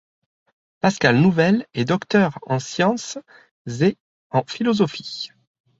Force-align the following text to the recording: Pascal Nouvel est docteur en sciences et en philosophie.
Pascal 0.79 1.19
Nouvel 1.19 1.67
est 1.75 1.85
docteur 1.85 2.39
en 2.47 2.57
sciences 2.57 3.19
et 3.81 3.97
en 4.31 4.41
philosophie. 4.47 5.29